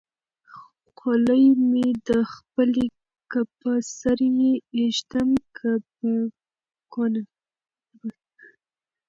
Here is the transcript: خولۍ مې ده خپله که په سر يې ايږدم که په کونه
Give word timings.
خولۍ 0.95 1.45
مې 1.69 1.87
ده 2.05 2.19
خپله 2.33 2.85
که 3.31 3.41
په 3.59 3.71
سر 3.97 4.19
يې 4.43 4.53
ايږدم 4.77 5.29
که 5.57 5.69
په 5.95 6.11
کونه 6.93 7.21